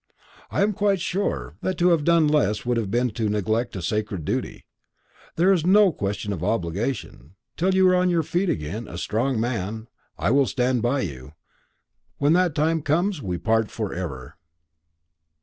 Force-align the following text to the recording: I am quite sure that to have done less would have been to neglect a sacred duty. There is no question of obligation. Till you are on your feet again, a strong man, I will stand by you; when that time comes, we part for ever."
I 0.49 0.63
am 0.63 0.73
quite 0.73 0.99
sure 0.99 1.57
that 1.61 1.77
to 1.77 1.89
have 1.89 2.03
done 2.03 2.27
less 2.27 2.65
would 2.65 2.77
have 2.77 2.89
been 2.89 3.11
to 3.11 3.29
neglect 3.29 3.75
a 3.75 3.83
sacred 3.83 4.25
duty. 4.25 4.65
There 5.35 5.53
is 5.53 5.63
no 5.63 5.91
question 5.91 6.33
of 6.33 6.43
obligation. 6.43 7.35
Till 7.55 7.75
you 7.75 7.87
are 7.87 7.93
on 7.93 8.09
your 8.09 8.23
feet 8.23 8.49
again, 8.49 8.87
a 8.87 8.97
strong 8.97 9.39
man, 9.39 9.89
I 10.17 10.31
will 10.31 10.47
stand 10.47 10.81
by 10.81 11.01
you; 11.01 11.33
when 12.17 12.33
that 12.33 12.55
time 12.55 12.81
comes, 12.81 13.21
we 13.21 13.37
part 13.37 13.69
for 13.69 13.93
ever." 13.93 14.37